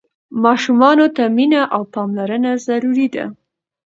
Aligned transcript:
ماشومانو 0.43 1.05
ته 1.15 1.23
مينه 1.37 1.61
او 1.75 1.81
پاملرنه 1.93 2.51
ضروري 2.67 3.07
ده. 3.15 3.25